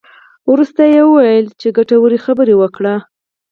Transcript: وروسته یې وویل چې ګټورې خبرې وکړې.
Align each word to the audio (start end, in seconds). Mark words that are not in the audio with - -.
وروسته 0.51 0.81
یې 0.93 1.01
وویل 1.05 1.45
چې 1.59 1.67
ګټورې 1.77 2.17
خبرې 2.25 2.55
وکړې. 2.57 2.95